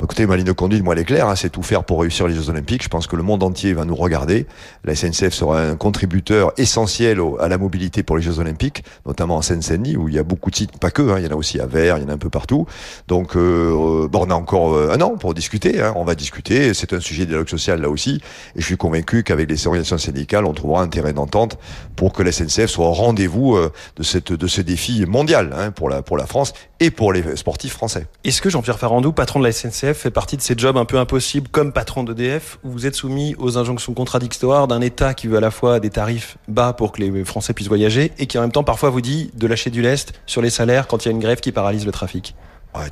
Bah, 0.00 0.06
écoutez, 0.06 0.24
ma 0.24 0.34
ligne 0.38 0.46
de 0.46 0.52
conduite, 0.52 0.82
moi, 0.82 0.94
elle 0.94 1.00
est 1.02 1.04
claire, 1.04 1.28
hein, 1.28 1.36
c'est 1.36 1.50
tout 1.50 1.62
faire 1.62 1.84
pour 1.84 2.00
réussir 2.00 2.26
les 2.26 2.34
Jeux 2.34 2.48
Olympiques. 2.48 2.82
Je 2.82 2.88
pense 2.88 3.06
que 3.06 3.16
le 3.16 3.22
monde 3.22 3.42
entier 3.42 3.74
va 3.74 3.84
nous 3.84 3.94
regarder. 3.94 4.46
La 4.82 4.94
SNCF 4.94 5.34
sera 5.34 5.60
un 5.60 5.76
contributeur 5.76 6.54
essentiel 6.56 7.20
à 7.38 7.48
la 7.48 7.58
mobilité 7.58 8.02
pour 8.02 8.16
les 8.16 8.22
Jeux 8.22 8.38
Olympiques, 8.38 8.82
notamment 9.04 9.36
en 9.36 9.42
Seine-Saint-Denis, 9.42 9.98
où 9.98 10.08
il 10.08 10.14
y 10.14 10.18
a 10.18 10.22
beaucoup 10.22 10.50
de 10.50 10.56
sites, 10.56 10.78
pas 10.78 10.90
que, 10.90 11.02
hein, 11.02 11.16
il 11.18 11.26
y 11.26 11.28
en 11.28 11.32
a 11.32 11.34
aussi 11.34 11.60
à 11.60 11.66
Vers, 11.66 11.98
il 11.98 12.04
y 12.04 12.06
en 12.06 12.08
a 12.08 12.14
un 12.14 12.18
peu 12.18 12.30
partout. 12.30 12.66
Donc, 13.08 13.36
euh, 13.36 14.08
bon, 14.08 14.24
on 14.26 14.30
a 14.30 14.34
encore 14.34 14.72
euh, 14.72 14.90
un 14.90 15.02
an 15.02 15.18
pour 15.18 15.34
discuter. 15.34 15.82
Hein, 15.82 15.92
on 15.96 16.04
va 16.04 16.14
discuter. 16.14 16.72
C'est 16.72 16.94
un 16.94 17.00
sujet 17.00 17.24
de 17.24 17.28
dialogue 17.28 17.50
social 17.50 17.82
là 17.82 17.90
aussi. 17.90 18.22
Et 18.56 18.62
je 18.62 18.64
suis 18.64 18.78
convaincu 18.78 19.22
qu'avec 19.22 19.50
les 19.50 19.66
organisations 19.66 19.98
syndicales, 19.98 20.46
on 20.46 20.54
trouvera 20.54 20.80
un 20.80 20.88
terrain 20.88 21.12
d'entente 21.12 21.58
pour 21.96 22.14
que 22.14 22.22
la 22.22 22.32
SNCF 22.32 22.68
soit 22.68 22.86
au 22.86 22.92
rendez-vous 22.92 23.54
euh, 23.54 23.70
de, 23.96 24.02
cette, 24.02 24.32
de 24.32 24.46
ce 24.46 24.62
défi 24.62 25.04
mondial 25.04 25.54
hein, 25.54 25.72
pour, 25.72 25.90
la, 25.90 26.00
pour 26.00 26.16
la 26.16 26.24
France 26.24 26.54
et 26.80 26.90
pour 26.90 27.12
les 27.12 27.36
sportifs 27.36 27.74
français. 27.74 28.06
Est-ce 28.24 28.40
que 28.40 28.48
Jean-Pierre 28.48 28.78
Farandou, 28.78 29.12
patron 29.12 29.40
de 29.40 29.44
la 29.44 29.52
SNCF, 29.52 29.89
fait 29.98 30.10
partie 30.10 30.36
de 30.36 30.42
ces 30.42 30.54
jobs 30.56 30.76
un 30.76 30.84
peu 30.84 30.98
impossibles 30.98 31.48
comme 31.48 31.72
patron 31.72 32.04
d'EDF, 32.04 32.58
où 32.64 32.70
vous 32.70 32.86
êtes 32.86 32.94
soumis 32.94 33.34
aux 33.38 33.58
injonctions 33.58 33.94
contradictoires 33.94 34.68
d'un 34.68 34.80
État 34.80 35.14
qui 35.14 35.26
veut 35.26 35.36
à 35.36 35.40
la 35.40 35.50
fois 35.50 35.80
des 35.80 35.90
tarifs 35.90 36.38
bas 36.48 36.72
pour 36.72 36.92
que 36.92 37.00
les 37.02 37.24
Français 37.24 37.52
puissent 37.52 37.68
voyager 37.68 38.12
et 38.18 38.26
qui 38.26 38.38
en 38.38 38.42
même 38.42 38.52
temps 38.52 38.64
parfois 38.64 38.90
vous 38.90 39.00
dit 39.00 39.30
de 39.34 39.46
lâcher 39.46 39.70
du 39.70 39.82
lest 39.82 40.12
sur 40.26 40.42
les 40.42 40.50
salaires 40.50 40.86
quand 40.86 41.04
il 41.04 41.08
y 41.08 41.10
a 41.10 41.12
une 41.12 41.20
grève 41.20 41.40
qui 41.40 41.52
paralyse 41.52 41.86
le 41.86 41.92
trafic 41.92 42.34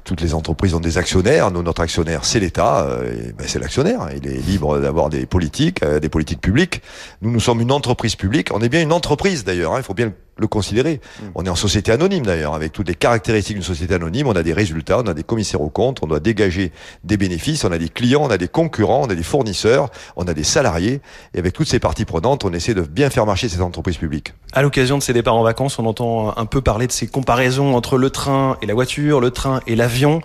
toutes 0.05 0.21
les 0.21 0.35
entreprises 0.35 0.75
ont 0.75 0.81
des 0.81 0.99
actionnaires. 0.99 1.51
Nous, 1.51 1.63
notre 1.63 1.83
actionnaire, 1.83 2.25
c'est 2.25 2.41
l'État. 2.41 2.85
Euh, 2.87 3.33
ben, 3.37 3.47
c'est 3.47 3.59
l'actionnaire. 3.59 4.09
Il 4.17 4.27
est 4.27 4.45
libre 4.47 4.79
d'avoir 4.81 5.09
des 5.09 5.27
politiques, 5.27 5.83
euh, 5.83 6.01
des 6.01 6.09
politiques 6.09 6.41
publiques. 6.41 6.83
Nous, 7.23 7.31
nous 7.31 7.41
sommes 7.41 7.61
une 7.61 7.73
entreprise 7.73 8.17
publique. 8.17 8.49
On 8.53 8.61
est 8.61 8.69
bien 8.69 8.83
une 8.83 8.93
entreprise 8.93 9.45
d'ailleurs. 9.45 9.75
Hein, 9.75 9.79
il 9.79 9.85
faut 9.85 9.95
bien 9.95 10.13
considérer. 10.47 11.01
Mm. 11.21 11.25
On 11.35 11.45
est 11.45 11.49
en 11.49 11.57
société 11.57 11.93
anonyme 11.93 12.25
d'ailleurs, 12.25 12.55
avec 12.55 12.73
toutes 12.73 12.89
les 12.89 12.95
caractéristiques 12.95 13.57
d'une 13.57 13.65
société 13.65 13.95
anonyme. 13.95 14.27
On 14.27 14.37
a 14.37 14.43
des 14.43 14.53
résultats, 14.53 14.99
on 15.01 15.07
a 15.07 15.15
des 15.15 15.25
commissaires 15.25 15.61
aux 15.61 15.71
comptes, 15.71 15.99
on 16.03 16.07
doit 16.07 16.21
dégager 16.21 16.73
des 17.05 17.17
bénéfices, 17.17 17.65
on 17.65 17.73
a 17.73 17.79
des 17.79 17.89
clients, 17.89 18.23
on 18.25 18.31
a 18.31 18.39
des 18.39 18.49
concurrents, 18.49 19.03
on 19.07 19.11
a 19.11 19.15
des 19.15 19.23
fournisseurs, 19.23 19.91
on 20.17 20.27
a 20.27 20.35
des 20.35 20.45
salariés. 20.45 21.01
Et 21.35 21.39
avec 21.39 21.53
toutes 21.53 21.69
ces 21.69 21.81
parties 21.81 22.05
prenantes, 22.05 22.45
on 22.45 22.53
essaie 22.53 22.75
de 22.75 22.83
bien 22.83 23.11
faire 23.11 23.27
marcher 23.27 23.49
cette 23.49 23.61
entreprise 23.61 23.97
publique. 23.97 24.35
À 24.53 24.63
l'occasion 24.63 24.99
de 24.99 25.03
ces 25.03 25.13
départs 25.13 25.37
en 25.37 25.43
vacances, 25.43 25.79
on 25.79 25.87
entend 25.87 26.37
un 26.37 26.47
peu 26.47 26.61
parler 26.61 26.87
de 26.87 26.93
ces 26.93 27.07
comparaisons 27.07 27.75
entre 27.75 27.99
le 27.99 28.11
train 28.11 28.57
et 28.63 28.67
la 28.67 28.75
voiture, 28.75 29.21
le 29.21 29.31
train 29.31 29.61
et 29.67 29.77
l'avion. 29.77 30.21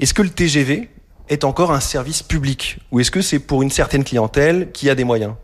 Est-ce 0.00 0.14
que 0.14 0.22
le 0.22 0.30
TGV 0.30 0.88
est 1.28 1.44
encore 1.44 1.72
un 1.72 1.80
service 1.80 2.22
public? 2.22 2.78
Ou 2.90 3.00
est-ce 3.00 3.10
que 3.10 3.22
c'est 3.22 3.38
pour 3.38 3.62
une 3.62 3.70
certaine 3.70 4.04
clientèle 4.04 4.70
qui 4.72 4.90
a 4.90 4.94
des 4.94 5.04
moyens? 5.04 5.34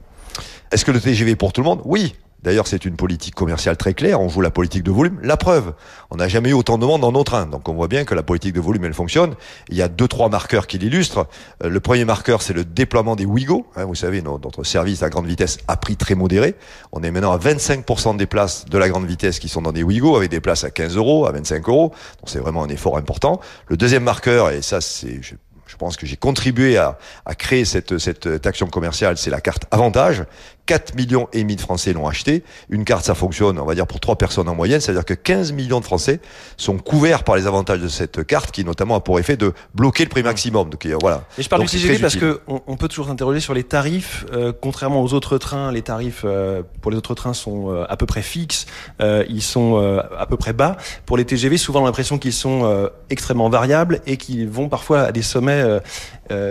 Est-ce 0.70 0.84
que 0.84 0.90
le 0.90 1.00
TGV 1.00 1.32
est 1.32 1.36
pour 1.36 1.52
tout 1.52 1.62
le 1.62 1.66
monde? 1.66 1.80
Oui. 1.84 2.14
D'ailleurs, 2.42 2.68
c'est 2.68 2.84
une 2.84 2.94
politique 2.94 3.34
commerciale 3.34 3.76
très 3.76 3.94
claire. 3.94 4.20
On 4.20 4.28
joue 4.28 4.40
la 4.40 4.50
politique 4.50 4.84
de 4.84 4.92
volume. 4.92 5.18
La 5.22 5.36
preuve, 5.36 5.74
on 6.10 6.16
n'a 6.16 6.28
jamais 6.28 6.50
eu 6.50 6.52
autant 6.52 6.78
de 6.78 6.86
monde 6.86 7.00
dans 7.00 7.10
nos 7.10 7.24
trains. 7.24 7.46
Donc, 7.46 7.68
on 7.68 7.74
voit 7.74 7.88
bien 7.88 8.04
que 8.04 8.14
la 8.14 8.22
politique 8.22 8.54
de 8.54 8.60
volume, 8.60 8.84
elle 8.84 8.94
fonctionne. 8.94 9.34
Il 9.68 9.76
y 9.76 9.82
a 9.82 9.88
deux, 9.88 10.06
trois 10.06 10.28
marqueurs 10.28 10.68
qui 10.68 10.78
l'illustrent. 10.78 11.26
Euh, 11.64 11.68
le 11.68 11.80
premier 11.80 12.04
marqueur, 12.04 12.42
c'est 12.42 12.52
le 12.52 12.64
déploiement 12.64 13.16
des 13.16 13.24
Ouigo. 13.24 13.66
Hein, 13.74 13.86
vous 13.86 13.96
savez, 13.96 14.22
notre 14.22 14.62
service 14.62 15.02
à 15.02 15.10
grande 15.10 15.26
vitesse 15.26 15.58
a 15.66 15.76
prix 15.76 15.96
très 15.96 16.14
modéré. 16.14 16.54
On 16.92 17.02
est 17.02 17.10
maintenant 17.10 17.32
à 17.32 17.38
25% 17.38 18.16
des 18.16 18.26
places 18.26 18.66
de 18.66 18.78
la 18.78 18.88
grande 18.88 19.06
vitesse 19.06 19.40
qui 19.40 19.48
sont 19.48 19.62
dans 19.62 19.72
des 19.72 19.82
Ouigo, 19.82 20.16
avec 20.16 20.30
des 20.30 20.40
places 20.40 20.62
à 20.62 20.70
15 20.70 20.96
euros, 20.96 21.26
à 21.26 21.32
25 21.32 21.68
euros. 21.68 21.88
Donc, 22.20 22.28
c'est 22.28 22.38
vraiment 22.38 22.62
un 22.62 22.68
effort 22.68 22.96
important. 22.96 23.40
Le 23.66 23.76
deuxième 23.76 24.04
marqueur, 24.04 24.50
et 24.50 24.62
ça, 24.62 24.80
c'est, 24.80 25.20
je 25.68 25.76
pense 25.76 25.96
que 25.96 26.06
j'ai 26.06 26.16
contribué 26.16 26.76
à, 26.76 26.98
à 27.24 27.34
créer 27.34 27.64
cette, 27.64 27.98
cette, 27.98 28.46
action 28.46 28.66
commerciale, 28.66 29.16
c'est 29.18 29.30
la 29.30 29.40
carte 29.40 29.64
avantage, 29.70 30.24
4 30.68 30.96
millions 30.96 31.28
et 31.32 31.40
demi 31.40 31.56
de 31.56 31.62
Français 31.62 31.94
l'ont 31.94 32.06
acheté. 32.06 32.44
Une 32.68 32.84
carte, 32.84 33.06
ça 33.06 33.14
fonctionne, 33.14 33.58
on 33.58 33.64
va 33.64 33.74
dire, 33.74 33.86
pour 33.86 34.00
3 34.00 34.16
personnes 34.16 34.50
en 34.50 34.54
moyenne. 34.54 34.82
C'est-à-dire 34.82 35.06
que 35.06 35.14
15 35.14 35.52
millions 35.52 35.80
de 35.80 35.84
Français 35.84 36.20
sont 36.58 36.76
couverts 36.76 37.24
par 37.24 37.36
les 37.36 37.46
avantages 37.46 37.80
de 37.80 37.88
cette 37.88 38.26
carte 38.26 38.50
qui, 38.50 38.66
notamment, 38.66 38.94
a 38.94 39.00
pour 39.00 39.18
effet 39.18 39.38
de 39.38 39.54
bloquer 39.74 40.04
le 40.04 40.10
prix 40.10 40.22
maximum. 40.22 40.68
Donc, 40.68 40.86
voilà. 41.00 41.24
Et 41.38 41.42
je 41.42 41.48
parle 41.48 41.62
du 41.62 41.68
TGV 41.68 41.98
parce 41.98 42.16
que 42.16 42.42
on, 42.46 42.76
peut 42.76 42.88
toujours 42.88 43.06
s'interroger 43.06 43.40
sur 43.40 43.54
les 43.54 43.64
tarifs. 43.64 44.26
Euh, 44.32 44.52
contrairement 44.60 45.02
aux 45.02 45.14
autres 45.14 45.38
trains, 45.38 45.72
les 45.72 45.80
tarifs 45.80 46.22
euh, 46.26 46.62
pour 46.82 46.90
les 46.90 46.98
autres 46.98 47.14
trains 47.14 47.32
sont 47.32 47.72
euh, 47.72 47.86
à 47.88 47.96
peu 47.96 48.04
près 48.04 48.22
fixes. 48.22 48.66
ils 49.00 49.42
sont 49.42 49.78
à 49.78 50.26
peu 50.26 50.36
près 50.36 50.52
bas. 50.52 50.76
Pour 51.06 51.16
les 51.16 51.24
TGV, 51.24 51.56
souvent, 51.56 51.80
on 51.80 51.84
a 51.84 51.86
l'impression 51.86 52.18
qu'ils 52.18 52.34
sont 52.34 52.90
extrêmement 53.08 53.48
variables 53.48 54.00
et 54.06 54.18
qu'ils 54.18 54.48
vont 54.48 54.68
parfois 54.68 55.00
à 55.00 55.12
des 55.12 55.22
sommets 55.22 55.57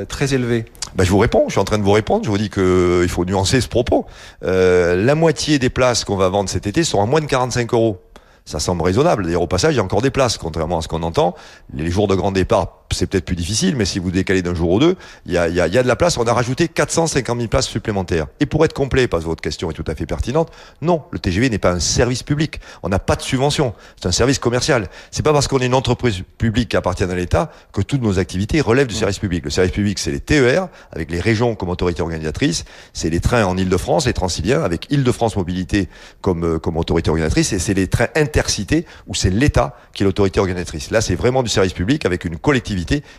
très 0.07 0.33
élevés. 0.33 0.65
Ben, 0.95 1.03
je 1.03 1.11
vous 1.11 1.19
réponds, 1.19 1.43
je 1.47 1.51
suis 1.51 1.59
en 1.59 1.65
train 1.65 1.77
de 1.77 1.83
vous 1.83 1.91
répondre, 1.91 2.25
je 2.25 2.29
vous 2.29 2.37
dis 2.37 2.49
qu'il 2.49 3.09
faut 3.09 3.25
nuancer 3.25 3.61
ce 3.61 3.67
propos. 3.67 4.05
Euh, 4.43 4.95
la 4.95 5.15
moitié 5.15 5.59
des 5.59 5.69
places 5.69 6.05
qu'on 6.05 6.15
va 6.15 6.29
vendre 6.29 6.49
cet 6.49 6.65
été 6.65 6.83
sont 6.83 7.01
à 7.01 7.05
moins 7.05 7.21
de 7.21 7.25
45 7.25 7.73
euros 7.73 8.01
ça 8.45 8.59
semble 8.59 8.81
raisonnable. 8.81 9.25
D'ailleurs, 9.25 9.41
au 9.41 9.47
passage, 9.47 9.73
il 9.73 9.77
y 9.77 9.81
a 9.81 9.83
encore 9.83 10.01
des 10.01 10.09
places, 10.09 10.37
contrairement 10.37 10.77
à 10.77 10.81
ce 10.81 10.87
qu'on 10.87 11.03
entend. 11.03 11.35
Les 11.73 11.91
jours 11.91 12.07
de 12.07 12.15
grand 12.15 12.31
départ, 12.31 12.76
c'est 12.95 13.07
peut-être 13.07 13.25
plus 13.25 13.35
difficile, 13.35 13.75
mais 13.75 13.85
si 13.85 13.99
vous 13.99 14.11
décalez 14.11 14.41
d'un 14.41 14.53
jour 14.53 14.71
ou 14.71 14.79
deux, 14.79 14.95
il 15.25 15.33
y 15.33 15.37
a, 15.37 15.47
y, 15.47 15.59
a, 15.59 15.67
y 15.67 15.77
a, 15.77 15.83
de 15.83 15.87
la 15.87 15.95
place. 15.95 16.17
On 16.17 16.25
a 16.25 16.33
rajouté 16.33 16.67
450 16.67 17.37
000 17.37 17.49
places 17.49 17.67
supplémentaires. 17.67 18.27
Et 18.39 18.45
pour 18.45 18.63
être 18.65 18.73
complet, 18.73 19.07
parce 19.07 19.23
que 19.23 19.29
votre 19.29 19.41
question 19.41 19.69
est 19.69 19.73
tout 19.73 19.83
à 19.87 19.95
fait 19.95 20.05
pertinente, 20.05 20.51
non, 20.81 21.03
le 21.11 21.19
TGV 21.19 21.49
n'est 21.49 21.57
pas 21.57 21.71
un 21.71 21.79
service 21.79 22.23
public. 22.23 22.59
On 22.83 22.89
n'a 22.89 22.99
pas 22.99 23.15
de 23.15 23.21
subvention. 23.21 23.73
C'est 23.99 24.07
un 24.07 24.11
service 24.11 24.39
commercial. 24.39 24.87
C'est 25.11 25.23
pas 25.23 25.33
parce 25.33 25.47
qu'on 25.47 25.59
est 25.59 25.65
une 25.65 25.73
entreprise 25.73 26.23
publique 26.37 26.69
qui 26.69 26.77
appartient 26.77 27.03
à 27.03 27.15
l'État 27.15 27.51
que 27.73 27.81
toutes 27.81 28.01
nos 28.01 28.19
activités 28.19 28.61
relèvent 28.61 28.87
du 28.87 28.95
service 28.95 29.19
public. 29.19 29.43
Le 29.43 29.49
service 29.49 29.73
public, 29.73 29.99
c'est 29.99 30.11
les 30.11 30.19
TER, 30.19 30.67
avec 30.91 31.11
les 31.11 31.19
régions 31.19 31.55
comme 31.55 31.69
autorité 31.69 32.01
organisatrice. 32.01 32.65
C'est 32.93 33.09
les 33.09 33.19
trains 33.19 33.45
en 33.45 33.57
Ile-de-France, 33.57 34.05
les 34.05 34.13
Transiliens, 34.13 34.63
avec 34.63 34.87
Ile-de-France 34.89 35.35
Mobilité 35.35 35.89
comme, 36.21 36.43
euh, 36.43 36.59
comme 36.59 36.77
autorité 36.77 37.09
organisatrice. 37.09 37.53
Et 37.53 37.59
c'est 37.59 37.73
les 37.73 37.87
trains 37.87 38.09
intercités 38.15 38.85
où 39.07 39.15
c'est 39.15 39.29
l'État 39.29 39.75
qui 39.93 40.03
est 40.03 40.05
l'autorité 40.05 40.39
organisatrice. 40.39 40.91
Là, 40.91 41.01
c'est 41.01 41.15
vraiment 41.15 41.43
du 41.43 41.49
service 41.49 41.73
public 41.73 42.05
avec 42.05 42.25
une 42.25 42.37
collectivité 42.37 42.76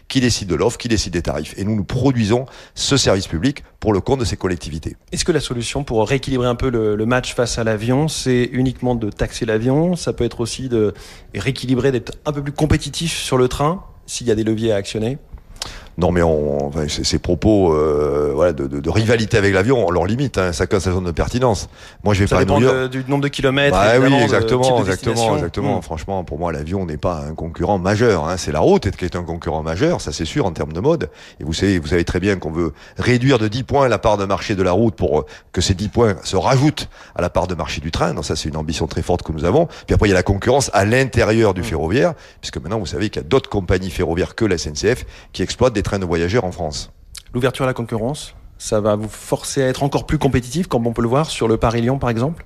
qui 0.08 0.20
décide 0.20 0.48
de 0.48 0.54
l'offre, 0.54 0.78
qui 0.78 0.88
décide 0.88 1.12
des 1.12 1.22
tarifs. 1.22 1.54
Et 1.56 1.64
nous, 1.64 1.74
nous 1.74 1.84
produisons 1.84 2.46
ce 2.74 2.96
service 2.96 3.26
public 3.26 3.64
pour 3.80 3.92
le 3.92 4.00
compte 4.00 4.20
de 4.20 4.24
ces 4.24 4.36
collectivités. 4.36 4.96
Est-ce 5.12 5.24
que 5.24 5.32
la 5.32 5.40
solution 5.40 5.84
pour 5.84 6.06
rééquilibrer 6.06 6.48
un 6.48 6.54
peu 6.54 6.70
le, 6.70 7.06
match 7.06 7.34
face 7.34 7.58
à 7.58 7.64
l'avion, 7.64 8.08
c'est 8.08 8.48
uniquement 8.52 8.94
de 8.94 9.10
taxer 9.10 9.46
l'avion? 9.46 9.96
Ça 9.96 10.12
peut 10.12 10.24
être 10.24 10.40
aussi 10.40 10.68
de 10.68 10.92
rééquilibrer, 11.34 11.92
d'être 11.92 12.12
un 12.26 12.32
peu 12.32 12.42
plus 12.42 12.52
compétitif 12.52 13.16
sur 13.16 13.38
le 13.38 13.48
train 13.48 13.82
s'il 14.06 14.26
y 14.26 14.30
a 14.30 14.34
des 14.34 14.44
leviers 14.44 14.72
à 14.72 14.76
actionner? 14.76 15.18
Non, 15.98 16.12
mais 16.12 16.22
on, 16.22 16.68
enfin, 16.68 16.86
ces 16.86 17.18
propos 17.18 17.74
euh, 17.74 18.30
voilà, 18.32 18.52
de, 18.52 18.68
de, 18.68 18.78
de, 18.78 18.90
rivalité 18.90 19.36
avec 19.36 19.52
l'avion, 19.52 19.84
on 19.84 19.90
leur 19.90 20.06
limite, 20.06 20.38
hein, 20.38 20.52
chacun 20.52 20.78
sa 20.78 20.92
zone 20.92 21.06
de 21.06 21.10
pertinence. 21.10 21.68
Moi, 22.04 22.14
je 22.14 22.20
vais 22.20 22.28
ça 22.28 22.38
dépend 22.38 22.60
du 22.60 23.04
nombre 23.08 23.24
de 23.24 23.28
kilomètres. 23.28 23.76
Bah, 23.76 23.98
oui, 23.98 24.14
exactement, 24.14 24.78
exactement, 24.78 25.34
exactement. 25.34 25.78
Mmh. 25.78 25.82
Franchement, 25.82 26.22
pour 26.22 26.38
moi, 26.38 26.52
l'avion 26.52 26.86
n'est 26.86 26.98
pas 26.98 27.24
un 27.28 27.34
concurrent 27.34 27.80
majeur. 27.80 28.28
Hein. 28.28 28.36
C'est 28.36 28.52
la 28.52 28.60
route 28.60 28.88
qui 28.92 29.04
est 29.04 29.16
un 29.16 29.24
concurrent 29.24 29.64
majeur, 29.64 30.00
ça 30.00 30.12
c'est 30.12 30.24
sûr 30.24 30.46
en 30.46 30.52
termes 30.52 30.72
de 30.72 30.78
mode. 30.78 31.10
Et 31.40 31.44
vous 31.44 31.52
savez, 31.52 31.80
vous 31.80 31.88
savez 31.88 32.04
très 32.04 32.20
bien 32.20 32.36
qu'on 32.36 32.52
veut 32.52 32.72
réduire 32.96 33.40
de 33.40 33.48
10 33.48 33.64
points 33.64 33.88
la 33.88 33.98
part 33.98 34.18
de 34.18 34.24
marché 34.24 34.54
de 34.54 34.62
la 34.62 34.70
route 34.70 34.94
pour 34.94 35.26
que 35.50 35.60
ces 35.60 35.74
10 35.74 35.88
points 35.88 36.14
se 36.22 36.36
rajoutent 36.36 36.88
à 37.16 37.22
la 37.22 37.28
part 37.28 37.48
de 37.48 37.56
marché 37.56 37.80
du 37.80 37.90
train. 37.90 38.14
Donc 38.14 38.24
ça, 38.24 38.36
c'est 38.36 38.48
une 38.48 38.56
ambition 38.56 38.86
très 38.86 39.02
forte 39.02 39.24
que 39.24 39.32
nous 39.32 39.44
avons. 39.44 39.66
Puis 39.86 39.94
après, 39.94 40.06
il 40.06 40.10
y 40.10 40.14
a 40.14 40.16
la 40.16 40.22
concurrence 40.22 40.70
à 40.74 40.84
l'intérieur 40.84 41.54
du 41.54 41.62
mmh. 41.62 41.64
ferroviaire, 41.64 42.14
puisque 42.40 42.58
maintenant, 42.58 42.78
vous 42.78 42.86
savez 42.86 43.10
qu'il 43.10 43.20
y 43.20 43.24
a 43.24 43.28
d'autres 43.28 43.50
compagnies 43.50 43.90
ferroviaires 43.90 44.36
que 44.36 44.44
la 44.44 44.58
SNCF 44.58 45.04
qui 45.32 45.42
exploitent 45.42 45.72
des 45.72 45.82
L'ouverture 47.34 47.64
à 47.64 47.68
la 47.68 47.74
concurrence, 47.74 48.34
ça 48.58 48.80
va 48.80 48.96
vous 48.96 49.08
forcer 49.08 49.62
à 49.62 49.68
être 49.68 49.82
encore 49.82 50.06
plus 50.06 50.18
compétitif, 50.18 50.66
comme 50.66 50.86
on 50.86 50.92
peut 50.92 51.02
le 51.02 51.08
voir 51.08 51.30
sur 51.30 51.48
le 51.48 51.56
Paris-Lyon 51.56 51.98
par 51.98 52.10
exemple 52.10 52.44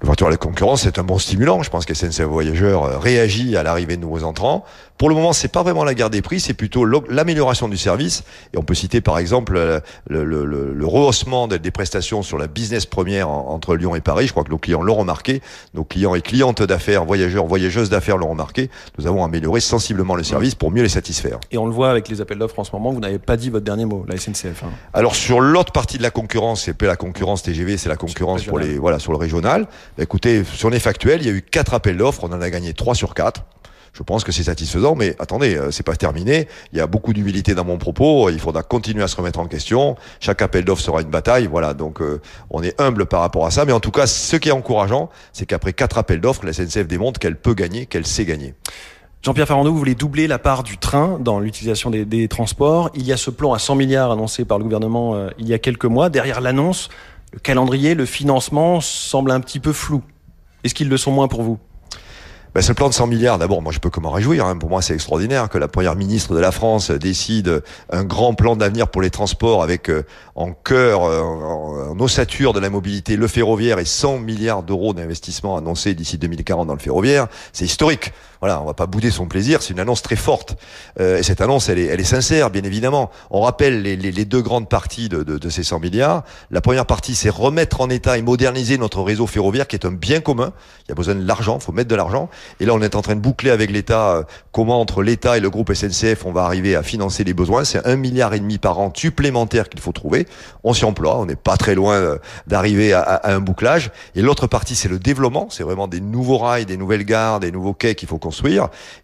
L'ouverture 0.00 0.28
à 0.28 0.30
la 0.30 0.36
concurrence, 0.36 0.82
c'est 0.82 0.98
un 1.00 1.02
bon 1.02 1.18
stimulant. 1.18 1.62
Je 1.62 1.70
pense 1.70 1.84
que 1.84 1.92
SNCF 1.92 2.22
Voyageurs 2.22 2.84
euh, 2.84 2.98
réagit 2.98 3.56
à 3.56 3.64
l'arrivée 3.64 3.96
de 3.96 4.02
nouveaux 4.02 4.22
entrants. 4.22 4.64
Pour 4.96 5.08
le 5.08 5.14
moment, 5.14 5.32
c'est 5.32 5.48
pas 5.48 5.62
vraiment 5.62 5.84
la 5.84 5.94
guerre 5.94 6.10
des 6.10 6.22
prix, 6.22 6.40
c'est 6.40 6.54
plutôt 6.54 6.84
l'amélioration 6.84 7.68
du 7.68 7.76
service. 7.76 8.22
Et 8.52 8.58
on 8.58 8.62
peut 8.62 8.74
citer 8.74 9.00
par 9.00 9.18
exemple 9.18 9.56
euh, 9.56 9.80
le, 10.08 10.24
le, 10.24 10.44
le, 10.44 10.72
le 10.72 10.86
rehaussement 10.86 11.48
des 11.48 11.70
prestations 11.70 12.22
sur 12.22 12.38
la 12.38 12.46
business 12.46 12.86
première 12.86 13.28
entre 13.28 13.74
Lyon 13.74 13.96
et 13.96 14.00
Paris. 14.00 14.26
Je 14.28 14.32
crois 14.32 14.44
que 14.44 14.50
nos 14.50 14.58
clients 14.58 14.82
l'ont 14.82 14.94
remarqué. 14.96 15.42
Nos 15.74 15.84
clients 15.84 16.14
et 16.14 16.20
clientes 16.20 16.62
d'affaires, 16.62 17.04
voyageurs, 17.04 17.46
voyageuses 17.46 17.90
d'affaires 17.90 18.18
l'ont 18.18 18.30
remarqué. 18.30 18.70
Nous 18.98 19.06
avons 19.06 19.24
amélioré 19.24 19.60
sensiblement 19.60 20.14
le 20.14 20.22
service 20.22 20.54
pour 20.54 20.70
mieux 20.70 20.82
les 20.82 20.88
satisfaire. 20.88 21.38
Et 21.50 21.58
on 21.58 21.66
le 21.66 21.72
voit 21.72 21.90
avec 21.90 22.08
les 22.08 22.20
appels 22.20 22.38
d'offres 22.38 22.58
en 22.58 22.64
ce 22.64 22.72
moment, 22.72 22.92
vous 22.92 23.00
n'avez 23.00 23.18
pas 23.18 23.36
dit 23.36 23.50
votre 23.50 23.64
dernier 23.64 23.84
mot, 23.84 24.04
la 24.08 24.16
SNCF. 24.16 24.62
Hein. 24.64 24.70
Alors 24.94 25.16
sur 25.16 25.40
l'autre 25.40 25.72
partie 25.72 25.98
de 25.98 26.02
la 26.02 26.10
concurrence, 26.10 26.62
c'est 26.62 26.74
pas 26.74 26.86
la 26.86 26.96
concurrence 26.96 27.42
TGV, 27.42 27.76
c'est 27.76 27.88
la 27.88 27.96
concurrence 27.96 28.44
pour 28.44 28.58
les 28.58 28.78
voilà 28.78 28.98
sur 28.98 29.12
le 29.12 29.18
régional. 29.18 29.66
Bah, 29.98 30.04
écoutez, 30.04 30.44
sur 30.44 30.70
les 30.70 30.78
factuels, 30.78 31.22
il 31.22 31.26
y 31.26 31.28
a 31.28 31.32
eu 31.32 31.42
quatre 31.42 31.74
appels 31.74 31.96
d'offres, 31.96 32.22
on 32.22 32.32
en 32.32 32.40
a 32.40 32.50
gagné 32.50 32.72
trois 32.72 32.94
sur 32.94 33.14
quatre. 33.14 33.42
Je 33.92 34.04
pense 34.04 34.22
que 34.22 34.30
c'est 34.30 34.44
satisfaisant, 34.44 34.94
mais 34.94 35.16
attendez, 35.18 35.56
euh, 35.56 35.72
c'est 35.72 35.82
pas 35.82 35.96
terminé. 35.96 36.46
Il 36.72 36.78
y 36.78 36.80
a 36.80 36.86
beaucoup 36.86 37.12
d'humilité 37.12 37.56
dans 37.56 37.64
mon 37.64 37.78
propos. 37.78 38.30
Il 38.30 38.38
faudra 38.38 38.62
continuer 38.62 39.02
à 39.02 39.08
se 39.08 39.16
remettre 39.16 39.40
en 39.40 39.46
question. 39.46 39.96
Chaque 40.20 40.40
appel 40.40 40.64
d'offres 40.64 40.82
sera 40.82 41.02
une 41.02 41.08
bataille. 41.08 41.48
Voilà, 41.48 41.74
donc 41.74 42.00
euh, 42.00 42.20
on 42.50 42.62
est 42.62 42.80
humble 42.80 43.06
par 43.06 43.22
rapport 43.22 43.44
à 43.44 43.50
ça. 43.50 43.64
Mais 43.64 43.72
en 43.72 43.80
tout 43.80 43.90
cas, 43.90 44.06
ce 44.06 44.36
qui 44.36 44.50
est 44.50 44.52
encourageant, 44.52 45.10
c'est 45.32 45.46
qu'après 45.46 45.72
quatre 45.72 45.98
appels 45.98 46.20
d'offres, 46.20 46.46
la 46.46 46.52
SNCF 46.52 46.86
démontre 46.86 47.18
qu'elle 47.18 47.36
peut 47.36 47.54
gagner, 47.54 47.86
qu'elle 47.86 48.06
sait 48.06 48.24
gagner. 48.24 48.54
Jean-Pierre 49.22 49.48
Farandou, 49.48 49.72
vous 49.72 49.78
voulez 49.78 49.96
doubler 49.96 50.28
la 50.28 50.38
part 50.38 50.62
du 50.62 50.78
train 50.78 51.18
dans 51.20 51.40
l'utilisation 51.40 51.90
des, 51.90 52.28
transports. 52.28 52.90
Il 52.94 53.04
y 53.04 53.12
a 53.12 53.16
ce 53.16 53.30
plan 53.30 53.52
à 53.52 53.58
100 53.58 53.74
milliards 53.74 54.12
annoncé 54.12 54.44
par 54.44 54.58
le 54.58 54.64
gouvernement 54.64 55.16
euh, 55.16 55.30
il 55.40 55.48
y 55.48 55.54
a 55.54 55.58
quelques 55.58 55.86
mois. 55.86 56.08
Derrière 56.08 56.40
l'annonce, 56.40 56.88
le 57.32 57.38
calendrier, 57.38 57.94
le 57.94 58.06
financement 58.06 58.80
semble 58.80 59.30
un 59.30 59.40
petit 59.40 59.60
peu 59.60 59.72
flou. 59.72 60.02
Est-ce 60.64 60.74
qu'ils 60.74 60.88
le 60.88 60.96
sont 60.96 61.12
moins 61.12 61.28
pour 61.28 61.42
vous? 61.42 61.58
Ben, 62.54 62.62
ce 62.62 62.72
plan 62.72 62.88
de 62.88 62.94
100 62.94 63.06
milliards, 63.08 63.38
d'abord, 63.38 63.60
moi 63.60 63.72
je 63.72 63.78
peux 63.78 63.90
comment 63.90 64.10
réjouir. 64.10 64.46
Hein. 64.46 64.56
Pour 64.56 64.70
moi, 64.70 64.80
c'est 64.80 64.94
extraordinaire 64.94 65.50
que 65.50 65.58
la 65.58 65.68
première 65.68 65.94
ministre 65.96 66.34
de 66.34 66.40
la 66.40 66.50
France 66.50 66.90
décide 66.90 67.62
un 67.90 68.04
grand 68.04 68.34
plan 68.34 68.56
d'avenir 68.56 68.88
pour 68.88 69.02
les 69.02 69.10
transports 69.10 69.62
avec 69.62 69.90
euh, 69.90 70.04
en 70.34 70.52
cœur, 70.52 71.04
euh, 71.04 71.20
en, 71.20 71.90
en, 71.90 72.00
ossature 72.00 72.54
de 72.54 72.60
la 72.60 72.70
mobilité, 72.70 73.16
le 73.16 73.28
ferroviaire 73.28 73.78
et 73.78 73.84
100 73.84 74.18
milliards 74.20 74.62
d'euros 74.62 74.94
d'investissement 74.94 75.58
annoncés 75.58 75.94
d'ici 75.94 76.16
2040 76.16 76.66
dans 76.66 76.74
le 76.74 76.80
ferroviaire. 76.80 77.28
C'est 77.52 77.66
historique. 77.66 78.12
Voilà, 78.40 78.62
on 78.62 78.64
va 78.64 78.74
pas 78.74 78.86
bouder 78.86 79.10
son 79.10 79.26
plaisir. 79.26 79.62
C'est 79.62 79.72
une 79.72 79.80
annonce 79.80 80.02
très 80.02 80.16
forte. 80.16 80.56
Euh, 81.00 81.18
et 81.18 81.22
cette 81.22 81.40
annonce, 81.40 81.68
elle 81.68 81.78
est, 81.78 81.86
elle 81.86 82.00
est 82.00 82.04
sincère, 82.04 82.50
bien 82.50 82.62
évidemment. 82.62 83.10
On 83.30 83.40
rappelle 83.40 83.82
les, 83.82 83.96
les, 83.96 84.12
les 84.12 84.24
deux 84.24 84.42
grandes 84.42 84.68
parties 84.68 85.08
de, 85.08 85.22
de, 85.22 85.38
de, 85.38 85.48
ces 85.48 85.64
100 85.64 85.80
milliards. 85.80 86.22
La 86.50 86.60
première 86.60 86.86
partie, 86.86 87.14
c'est 87.14 87.30
remettre 87.30 87.80
en 87.80 87.90
état 87.90 88.16
et 88.16 88.22
moderniser 88.22 88.78
notre 88.78 89.02
réseau 89.02 89.26
ferroviaire, 89.26 89.66
qui 89.66 89.74
est 89.74 89.86
un 89.86 89.92
bien 89.92 90.20
commun. 90.20 90.52
Il 90.86 90.90
y 90.90 90.92
a 90.92 90.94
besoin 90.94 91.16
de 91.16 91.26
l'argent, 91.26 91.58
faut 91.58 91.72
mettre 91.72 91.88
de 91.88 91.96
l'argent. 91.96 92.28
Et 92.60 92.66
là, 92.66 92.74
on 92.74 92.80
est 92.80 92.94
en 92.94 93.02
train 93.02 93.16
de 93.16 93.20
boucler 93.20 93.50
avec 93.50 93.70
l'État 93.70 94.10
euh, 94.10 94.22
comment 94.52 94.80
entre 94.80 95.02
l'État 95.02 95.36
et 95.36 95.40
le 95.40 95.50
groupe 95.50 95.72
SNCF, 95.72 96.24
on 96.24 96.32
va 96.32 96.44
arriver 96.44 96.76
à 96.76 96.82
financer 96.82 97.24
les 97.24 97.34
besoins. 97.34 97.64
C'est 97.64 97.84
un 97.86 97.96
milliard 97.96 98.34
et 98.34 98.40
demi 98.40 98.58
par 98.58 98.78
an 98.78 98.92
supplémentaire 98.94 99.68
qu'il 99.68 99.80
faut 99.80 99.92
trouver. 99.92 100.28
On 100.62 100.74
s'y 100.74 100.84
emploie. 100.84 101.18
On 101.18 101.26
n'est 101.26 101.36
pas 101.36 101.56
très 101.56 101.74
loin 101.74 101.94
euh, 101.94 102.18
d'arriver 102.46 102.92
à, 102.92 103.00
à, 103.00 103.32
un 103.32 103.40
bouclage. 103.40 103.90
Et 104.14 104.22
l'autre 104.22 104.46
partie, 104.46 104.76
c'est 104.76 104.88
le 104.88 104.98
développement. 104.98 105.48
C'est 105.50 105.64
vraiment 105.64 105.88
des 105.88 106.00
nouveaux 106.00 106.38
rails, 106.38 106.66
des 106.66 106.76
nouvelles 106.76 107.04
gares, 107.04 107.40
des 107.40 107.50
nouveaux 107.50 107.74
quais 107.74 107.94
qu'il 107.94 108.08
faut 108.08 108.18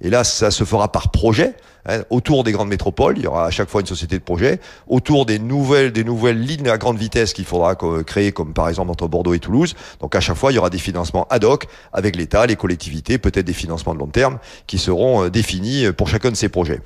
Et 0.00 0.10
là, 0.10 0.24
ça 0.24 0.50
se 0.50 0.64
fera 0.64 0.90
par 0.90 1.10
projet. 1.10 1.54
Hein, 1.86 2.02
autour 2.08 2.44
des 2.44 2.52
grandes 2.52 2.68
métropoles, 2.68 3.18
il 3.18 3.24
y 3.24 3.26
aura 3.26 3.46
à 3.46 3.50
chaque 3.50 3.68
fois 3.68 3.82
une 3.82 3.86
société 3.86 4.18
de 4.18 4.22
projet. 4.24 4.58
Autour 4.86 5.26
des 5.26 5.38
nouvelles, 5.38 5.92
des 5.92 6.04
nouvelles 6.04 6.40
lignes 6.40 6.68
à 6.68 6.78
grande 6.78 6.96
vitesse 6.96 7.34
qu'il 7.34 7.44
faudra 7.44 7.76
créer, 8.06 8.32
comme 8.32 8.54
par 8.54 8.68
exemple 8.68 8.90
entre 8.90 9.06
Bordeaux 9.06 9.34
et 9.34 9.38
Toulouse. 9.38 9.74
Donc 10.00 10.14
à 10.14 10.20
chaque 10.20 10.36
fois, 10.36 10.52
il 10.52 10.54
y 10.54 10.58
aura 10.58 10.70
des 10.70 10.78
financements 10.78 11.26
ad 11.28 11.44
hoc 11.44 11.66
avec 11.92 12.16
l'État, 12.16 12.46
les 12.46 12.56
collectivités, 12.56 13.18
peut-être 13.18 13.46
des 13.46 13.52
financements 13.52 13.94
de 13.94 13.98
long 13.98 14.06
terme 14.06 14.38
qui 14.66 14.78
seront 14.78 15.28
définis 15.28 15.92
pour 15.92 16.08
chacun 16.08 16.30
de 16.30 16.36
ces 16.36 16.48
projets. 16.48 16.80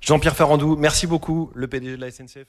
Jean-Pierre 0.00 0.36
Farandou, 0.36 0.76
merci 0.76 1.06
beaucoup, 1.06 1.50
le 1.54 1.66
PDG 1.66 1.96
de 1.96 2.00
la 2.02 2.10
SNCF. 2.10 2.44